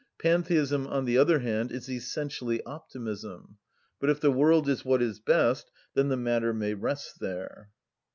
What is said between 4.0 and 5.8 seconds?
if the world is what is best,